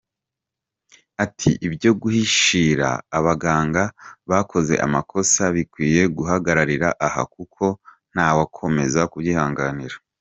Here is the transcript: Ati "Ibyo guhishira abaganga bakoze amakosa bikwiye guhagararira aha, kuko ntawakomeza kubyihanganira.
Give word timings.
Ati 1.23 1.49
"Ibyo 1.67 1.91
guhishira 2.01 2.89
abaganga 3.17 3.83
bakoze 4.31 4.73
amakosa 4.85 5.41
bikwiye 5.55 6.01
guhagararira 6.17 6.87
aha, 7.05 7.23
kuko 7.33 7.65
ntawakomeza 8.13 9.01
kubyihanganira. 9.11 9.95